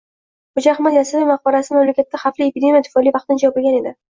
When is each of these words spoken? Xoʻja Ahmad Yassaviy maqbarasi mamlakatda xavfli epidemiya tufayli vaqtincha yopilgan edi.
Xoʻja 0.55 0.71
Ahmad 0.77 0.95
Yassaviy 0.95 1.27
maqbarasi 1.33 1.77
mamlakatda 1.77 2.23
xavfli 2.25 2.49
epidemiya 2.53 2.83
tufayli 2.89 3.17
vaqtincha 3.19 3.49
yopilgan 3.51 3.81
edi. 3.83 3.97